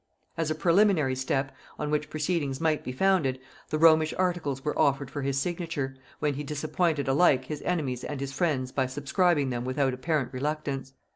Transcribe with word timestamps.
As 0.35 0.49
a 0.49 0.55
preliminary 0.55 1.13
step, 1.15 1.55
on 1.77 1.91
which 1.91 2.09
proceedings 2.09 2.59
might 2.59 2.83
be 2.83 2.91
founded, 2.91 3.39
the 3.69 3.77
Romish 3.77 4.15
articles 4.17 4.65
were 4.65 4.75
offered 4.75 5.11
for 5.11 5.21
his 5.21 5.37
signature, 5.39 5.95
when 6.17 6.33
he 6.33 6.43
disappointed 6.43 7.07
alike 7.07 7.45
his 7.45 7.61
enemies 7.61 8.03
and 8.03 8.19
his 8.19 8.33
friends 8.33 8.71
by 8.71 8.87
subscribing 8.87 9.51
them 9.51 9.63
without 9.63 9.93
apparent 9.93 10.33
reluctance. 10.33 10.93